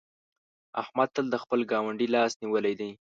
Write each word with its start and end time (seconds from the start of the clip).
احمد 0.81 1.09
تل 1.15 1.25
د 1.31 1.35
خپل 1.43 1.59
ګاونډي 1.71 2.07
لاس 2.15 2.31
نيولی 2.41 2.73
دی. 2.79 2.91